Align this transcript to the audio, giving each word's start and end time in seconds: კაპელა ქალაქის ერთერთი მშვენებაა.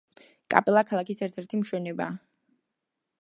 კაპელა 0.53 0.83
ქალაქის 0.93 1.21
ერთერთი 1.27 1.59
მშვენებაა. 1.61 2.17